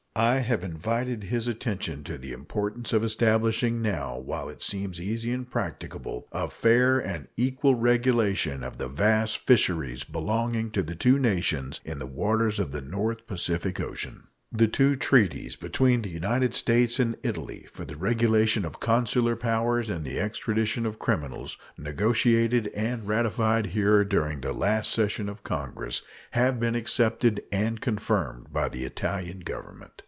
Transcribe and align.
I 0.13 0.39
have 0.39 0.65
invited 0.65 1.23
his 1.23 1.47
attention 1.47 2.03
to 2.03 2.17
the 2.17 2.33
importance 2.33 2.91
of 2.91 3.01
establishing, 3.01 3.81
now 3.81 4.17
while 4.19 4.49
it 4.49 4.61
seems 4.61 4.99
easy 4.99 5.31
and 5.31 5.49
practicable, 5.49 6.27
a 6.33 6.49
fair 6.49 6.99
and 6.99 7.29
equal 7.37 7.75
regulation 7.75 8.61
of 8.61 8.77
the 8.77 8.89
vast 8.89 9.37
fisheries 9.37 10.03
belonging 10.03 10.69
to 10.71 10.83
the 10.83 10.95
two 10.95 11.17
nations 11.17 11.79
in 11.85 11.97
the 11.97 12.05
waters 12.05 12.59
of 12.59 12.73
the 12.73 12.81
North 12.81 13.25
Pacific 13.25 13.79
Ocean. 13.79 14.27
The 14.51 14.67
two 14.67 14.97
treaties 14.97 15.55
between 15.55 16.01
the 16.01 16.09
United 16.09 16.53
States 16.55 16.99
and 16.99 17.15
Italy 17.23 17.65
for 17.71 17.85
the 17.85 17.95
regulation 17.95 18.65
of 18.65 18.81
consular 18.81 19.37
powers 19.37 19.89
and 19.89 20.03
the 20.03 20.19
extradition 20.19 20.85
of 20.85 20.99
criminals, 20.99 21.57
negotiated 21.77 22.67
and 22.75 23.07
ratified 23.07 23.67
here 23.67 24.03
during 24.03 24.41
the 24.41 24.51
last 24.51 24.91
session 24.91 25.29
of 25.29 25.45
Congress, 25.45 26.01
have 26.31 26.59
been 26.59 26.75
accepted 26.75 27.41
and 27.49 27.79
confirmed 27.79 28.51
by 28.51 28.67
the 28.67 28.83
Italian 28.83 29.39
Government. 29.39 29.93